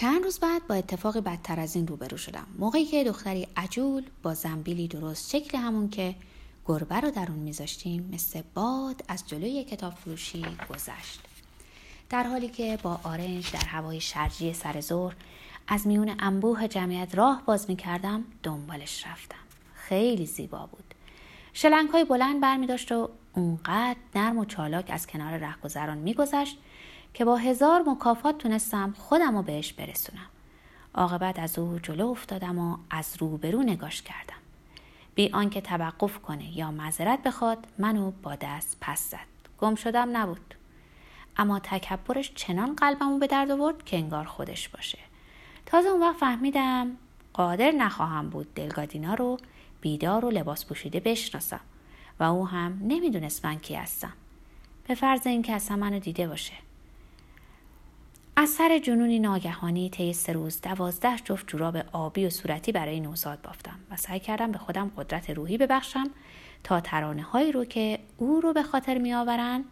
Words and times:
چند 0.00 0.24
روز 0.24 0.38
بعد 0.38 0.66
با 0.66 0.74
اتفاقی 0.74 1.20
بدتر 1.20 1.60
از 1.60 1.76
این 1.76 1.86
روبرو 1.86 2.16
شدم. 2.16 2.46
موقعی 2.58 2.84
که 2.84 3.04
دختری 3.04 3.48
عجول 3.56 4.04
با 4.22 4.34
زنبیلی 4.34 4.88
درست 4.88 5.30
شکل 5.30 5.58
همون 5.58 5.90
که 5.90 6.14
گربه 6.66 7.00
رو 7.00 7.10
در 7.10 7.26
اون 7.28 7.38
میذاشتیم 7.38 8.10
مثل 8.12 8.42
باد 8.54 9.04
از 9.08 9.24
جلوی 9.26 9.64
کتاب 9.64 9.94
فروشی 9.94 10.46
گذشت. 10.70 11.20
در 12.10 12.22
حالی 12.22 12.48
که 12.48 12.78
با 12.82 13.00
آرنج 13.02 13.52
در 13.52 13.64
هوای 13.64 14.00
شرجی 14.00 14.52
سر 14.52 14.80
زور 14.80 15.14
از 15.68 15.86
میون 15.86 16.16
انبوه 16.18 16.68
جمعیت 16.68 17.14
راه 17.14 17.42
باز 17.46 17.70
می‌کردم 17.70 18.24
دنبالش 18.42 19.06
رفتم. 19.06 19.36
خیلی 19.74 20.26
زیبا 20.26 20.66
بود. 20.66 20.94
شلنگ 21.52 21.88
های 21.88 22.04
بلند 22.04 22.40
برمی 22.40 22.66
داشت 22.66 22.92
و 22.92 23.10
اونقدر 23.34 23.96
نرم 24.14 24.38
و 24.38 24.44
چالاک 24.44 24.90
از 24.90 25.06
کنار 25.06 25.36
رهگذران 25.36 25.98
میگذشت 25.98 26.58
که 27.14 27.24
با 27.24 27.36
هزار 27.36 27.82
مکافات 27.86 28.38
تونستم 28.38 28.94
خودم 28.98 29.36
رو 29.36 29.42
بهش 29.42 29.72
برسونم. 29.72 30.26
عاقبت 30.94 31.38
از 31.38 31.58
او 31.58 31.78
جلو 31.78 32.08
افتادم 32.08 32.58
و 32.58 32.76
از 32.90 33.16
روبرو 33.18 33.62
نگاش 33.62 34.02
کردم. 34.02 34.38
بی 35.14 35.30
آنکه 35.32 35.60
توقف 35.60 36.18
کنه 36.18 36.58
یا 36.58 36.70
معذرت 36.70 37.22
بخواد 37.22 37.66
منو 37.78 38.10
با 38.22 38.34
دست 38.34 38.76
پس 38.80 39.10
زد. 39.10 39.18
گم 39.60 39.74
شدم 39.74 40.16
نبود. 40.16 40.54
اما 41.36 41.58
تکبرش 41.58 42.32
چنان 42.34 42.76
قلبمو 42.76 43.18
به 43.18 43.26
درد 43.26 43.50
آورد 43.50 43.84
که 43.84 43.96
انگار 43.96 44.24
خودش 44.24 44.68
باشه. 44.68 44.98
تازه 45.66 45.88
اون 45.88 46.00
وقت 46.00 46.16
فهمیدم 46.16 46.96
قادر 47.32 47.70
نخواهم 47.70 48.30
بود 48.30 48.54
دلگادینا 48.54 49.14
رو 49.14 49.38
بیدار 49.80 50.24
و 50.24 50.30
لباس 50.30 50.66
پوشیده 50.66 51.00
بشناسم 51.00 51.60
و 52.20 52.24
او 52.24 52.48
هم 52.48 52.78
نمی‌دونست 52.82 53.44
من 53.44 53.58
کی 53.58 53.74
هستم. 53.74 54.12
به 54.88 54.94
فرض 54.94 55.26
اینکه 55.26 55.52
اصلا 55.52 55.76
منو 55.76 55.98
دیده 55.98 56.28
باشه. 56.28 56.54
از 58.36 58.48
سر 58.48 58.78
جنونی 58.78 59.18
ناگهانی 59.18 59.90
طی 59.90 60.12
سه 60.12 60.32
روز 60.32 60.60
دوازده 60.60 61.16
جفت 61.24 61.46
جوراب 61.46 61.76
آبی 61.92 62.26
و 62.26 62.30
صورتی 62.30 62.72
برای 62.72 63.00
نوزاد 63.00 63.42
بافتم 63.42 63.78
و 63.90 63.96
سعی 63.96 64.20
کردم 64.20 64.52
به 64.52 64.58
خودم 64.58 64.90
قدرت 64.96 65.30
روحی 65.30 65.58
ببخشم 65.58 66.10
تا 66.64 66.80
ترانه 66.80 67.22
هایی 67.22 67.52
رو 67.52 67.64
که 67.64 67.98
او 68.16 68.40
رو 68.40 68.52
به 68.52 68.62
خاطر 68.62 68.98
می 68.98 69.14
آورند 69.14 69.64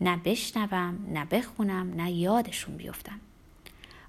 نه 0.00 0.20
بشنوم 0.24 0.98
نه 1.08 1.24
بخونم 1.24 1.94
نه 1.94 2.12
یادشون 2.12 2.76
بیفتم 2.76 3.20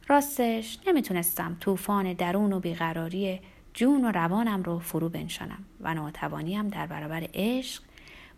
راستش 0.08 0.80
نمی‌تونستم 0.88 1.58
طوفان 1.60 2.14
درون 2.14 2.54
و 2.54 2.60
بیقراری 2.60 3.40
جون 3.74 4.06
و 4.06 4.12
روانم 4.12 4.64
رو 4.64 4.80
فرو 4.80 5.10
بنشانم 5.10 5.66
و 5.82 5.94
ناتوانیم 5.94 6.68
در 6.68 6.88
برابر 6.88 7.28
عشق 7.34 7.84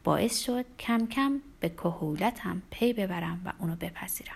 باعث 0.04 0.44
شد 0.46 0.66
کم 0.80 1.08
کم 1.08 1.42
به 1.60 1.70
کهولتم 1.70 2.62
پی 2.72 2.94
ببرم 2.94 3.42
و 3.46 3.54
اونو 3.60 3.76
بپذیرم. 3.76 4.36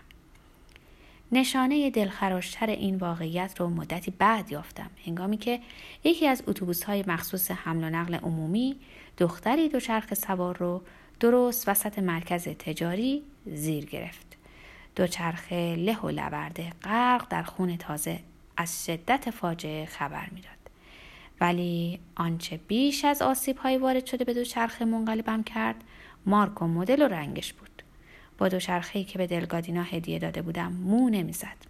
نشانه 1.32 1.90
دلخراشتر 1.90 2.68
این 2.68 2.96
واقعیت 2.96 3.60
رو 3.60 3.70
مدتی 3.70 4.12
بعد 4.12 4.52
یافتم. 4.52 4.90
هنگامی 5.06 5.38
که 5.38 5.60
یکی 6.04 6.28
از 6.28 6.44
اتوبوس 6.48 6.84
های 6.84 7.04
مخصوص 7.08 7.52
حمل 7.52 7.84
و 7.84 7.90
نقل 7.90 8.16
عمومی 8.16 8.76
دختری 9.18 9.70
دوچرخ 9.70 10.14
سوار 10.14 10.58
رو 10.58 10.82
درست 11.20 11.70
وسط 11.70 12.00
مرکز 12.00 12.44
تجاری 12.44 13.24
زیر 13.46 13.86
گرفت. 13.86 14.38
دوچرخه 14.96 15.76
له 15.76 16.00
و 16.00 16.10
لورده 16.10 16.70
غرق 16.84 17.28
در 17.30 17.44
خون 17.44 17.78
تازه 17.78 18.20
از 18.58 18.86
شدت 18.86 19.30
فاجعه 19.30 19.86
خبر 19.86 20.30
می‌داد. 20.32 20.59
ولی 21.42 22.00
آنچه 22.16 22.60
بیش 22.68 23.06
از 23.06 23.22
آسیب 23.22 23.58
های 23.58 23.78
وارد 23.78 24.06
شده 24.06 24.26
به 24.26 24.34
دوچرخه 24.34 24.86
منقلبم 24.86 25.44
کرد 25.44 25.84
مارک 26.26 26.62
و 26.62 26.68
مدل 26.68 27.02
و 27.02 27.08
رنگش 27.08 27.54
بود. 27.54 27.84
با 28.38 28.48
دوچرخهای 28.48 29.06
که 29.06 29.18
به 29.18 29.28
دلگادینا 29.28 29.84
هدیه 29.84 30.20
داده 30.20 30.42
بودم 30.42 30.72
مو 30.72 31.10
نمی‌زد. 31.10 31.70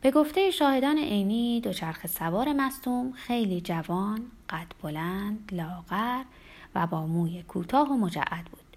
به 0.00 0.10
گفته 0.10 0.50
شاهدان 0.50 0.98
عینی 0.98 1.60
دوچرخه 1.60 2.08
سوار 2.08 2.52
مستوم 2.52 3.12
خیلی 3.12 3.60
جوان 3.60 4.20
قد 4.50 4.66
بلند 4.82 5.50
لاغر 5.52 6.24
و 6.74 6.86
با 6.86 7.06
موی 7.06 7.42
کوتاه 7.42 7.92
و 7.92 7.96
مجعد 7.96 8.44
بود. 8.44 8.76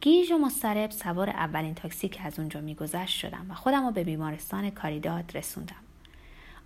گیج 0.00 0.32
و 0.32 0.38
مسترب 0.38 0.90
سوار 0.90 1.30
اولین 1.30 1.74
تاکسی 1.74 2.08
که 2.08 2.22
از 2.22 2.38
اونجا 2.38 2.60
میگذشت 2.60 3.18
شدم 3.18 3.46
و 3.50 3.54
خودم 3.54 3.86
رو 3.86 3.92
به 3.92 4.04
بیمارستان 4.04 4.70
کاریداد 4.70 5.36
رسوندم. 5.36 5.91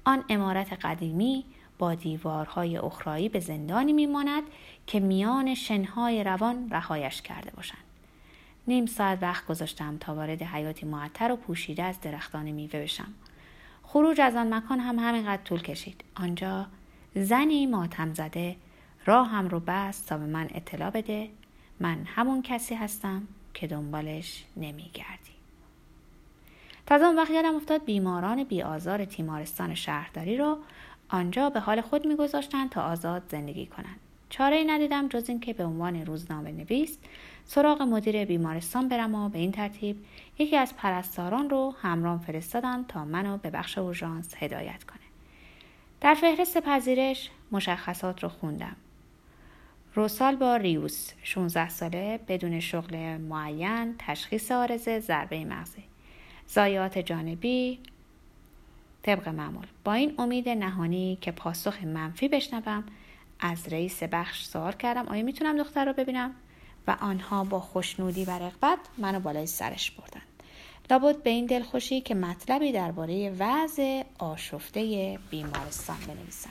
آن 0.06 0.24
امارت 0.28 0.72
قدیمی 0.72 1.44
با 1.78 1.94
دیوارهای 1.94 2.78
اخرایی 2.78 3.28
به 3.28 3.40
زندانی 3.40 3.92
میماند 3.92 4.42
که 4.86 5.00
میان 5.00 5.54
شنهای 5.54 6.24
روان 6.24 6.70
رهایش 6.70 7.22
کرده 7.22 7.50
باشند. 7.50 7.78
نیم 8.66 8.86
ساعت 8.86 9.22
وقت 9.22 9.46
گذاشتم 9.46 9.96
تا 9.96 10.14
وارد 10.14 10.42
حیاتی 10.42 10.86
معطر 10.86 11.32
و 11.32 11.36
پوشیده 11.36 11.82
از 11.82 12.00
درختان 12.00 12.50
میوه 12.50 12.80
بشم. 12.80 13.14
خروج 13.82 14.20
از 14.20 14.36
آن 14.36 14.54
مکان 14.54 14.80
هم 14.80 14.98
همینقدر 14.98 15.42
طول 15.42 15.62
کشید. 15.62 16.04
آنجا 16.14 16.66
زنی 17.14 17.66
ماتم 17.66 18.14
زده 18.14 18.56
راهم 19.06 19.48
رو 19.48 19.60
بست 19.60 20.08
تا 20.08 20.18
به 20.18 20.26
من 20.26 20.48
اطلاع 20.54 20.90
بده. 20.90 21.30
من 21.80 22.04
همون 22.04 22.42
کسی 22.42 22.74
هستم 22.74 23.22
که 23.54 23.66
دنبالش 23.66 24.44
نمیگردی. 24.56 25.35
تازه 26.86 27.04
اون 27.04 27.16
وقت 27.16 27.30
یادم 27.30 27.54
افتاد 27.54 27.84
بیماران 27.84 28.44
بیآزار 28.44 29.04
تیمارستان 29.04 29.74
شهرداری 29.74 30.36
رو 30.36 30.58
آنجا 31.08 31.50
به 31.50 31.60
حال 31.60 31.80
خود 31.80 32.06
میگذاشتند 32.06 32.70
تا 32.70 32.82
آزاد 32.82 33.22
زندگی 33.28 33.66
کنند 33.66 34.00
چاره 34.30 34.56
ای 34.56 34.64
ندیدم 34.64 35.08
جز 35.08 35.28
اینکه 35.28 35.52
به 35.52 35.64
عنوان 35.64 36.06
روزنامه 36.06 36.52
نویس 36.52 36.98
سراغ 37.44 37.82
مدیر 37.82 38.24
بیمارستان 38.24 38.88
برم 38.88 39.14
و 39.14 39.28
به 39.28 39.38
این 39.38 39.52
ترتیب 39.52 40.04
یکی 40.38 40.56
از 40.56 40.76
پرستاران 40.76 41.50
رو 41.50 41.74
همرام 41.82 42.18
فرستادم 42.18 42.84
تا 42.88 43.04
منو 43.04 43.38
به 43.38 43.50
بخش 43.50 43.78
اورژانس 43.78 44.34
هدایت 44.38 44.84
کنه. 44.84 44.98
در 46.00 46.14
فهرست 46.14 46.58
پذیرش 46.58 47.30
مشخصات 47.52 48.22
رو 48.22 48.28
خوندم. 48.28 48.76
روسال 49.94 50.36
با 50.36 50.56
ریوس 50.56 51.12
16 51.22 51.68
ساله 51.68 52.20
بدون 52.28 52.60
شغل 52.60 52.96
معین 53.16 53.94
تشخیص 53.98 54.52
آرزه 54.52 55.00
ضربه 55.00 55.44
مغزی 55.44 55.84
زایات 56.48 56.98
جانبی 56.98 57.78
طبق 59.02 59.28
معمول. 59.28 59.66
با 59.84 59.92
این 59.92 60.14
امید 60.18 60.48
نهانی 60.48 61.18
که 61.20 61.32
پاسخ 61.32 61.82
منفی 61.82 62.28
بشنوم 62.28 62.84
از 63.40 63.68
رئیس 63.68 64.02
بخش 64.02 64.44
سوال 64.44 64.72
کردم 64.72 65.08
آیا 65.08 65.22
می‌تونم 65.22 65.58
دختر 65.58 65.84
رو 65.84 65.92
ببینم؟ 65.92 66.34
و 66.86 66.96
آنها 67.00 67.44
با 67.44 67.60
خوشنودی 67.60 68.24
و 68.24 68.30
رغبت 68.30 68.78
منو 68.98 69.20
بالای 69.20 69.46
سرش 69.46 69.90
بردن 69.90 70.22
لابد 70.90 71.22
به 71.22 71.30
این 71.30 71.46
دلخوشی 71.46 72.00
که 72.00 72.14
مطلبی 72.14 72.72
درباره 72.72 73.34
وضع 73.38 74.02
آشفته 74.18 75.18
بیمارستان 75.30 75.96
بنویسم. 76.08 76.50